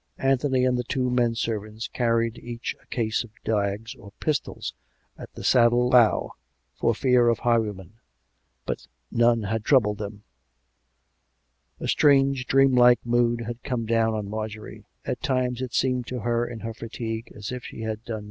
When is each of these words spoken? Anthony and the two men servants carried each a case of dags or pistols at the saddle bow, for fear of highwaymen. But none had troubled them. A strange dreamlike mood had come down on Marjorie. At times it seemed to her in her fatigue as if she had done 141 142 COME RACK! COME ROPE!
Anthony 0.17 0.65
and 0.65 0.79
the 0.79 0.83
two 0.83 1.11
men 1.11 1.35
servants 1.35 1.87
carried 1.87 2.39
each 2.39 2.75
a 2.81 2.87
case 2.87 3.23
of 3.23 3.29
dags 3.43 3.93
or 3.93 4.13
pistols 4.19 4.73
at 5.15 5.31
the 5.33 5.43
saddle 5.43 5.91
bow, 5.91 6.31
for 6.73 6.95
fear 6.95 7.29
of 7.29 7.37
highwaymen. 7.37 7.93
But 8.65 8.87
none 9.11 9.43
had 9.43 9.63
troubled 9.63 9.99
them. 9.99 10.23
A 11.79 11.87
strange 11.87 12.47
dreamlike 12.47 13.05
mood 13.05 13.41
had 13.41 13.61
come 13.61 13.85
down 13.85 14.15
on 14.15 14.27
Marjorie. 14.27 14.85
At 15.05 15.21
times 15.21 15.61
it 15.61 15.75
seemed 15.75 16.07
to 16.07 16.21
her 16.21 16.47
in 16.47 16.61
her 16.61 16.73
fatigue 16.73 17.31
as 17.35 17.51
if 17.51 17.63
she 17.65 17.81
had 17.81 17.81
done 17.81 17.83
141 17.83 17.85
142 17.85 17.85
COME 17.85 17.91
RACK! 17.91 18.05
COME 18.07 18.15
ROPE! 18.15 18.19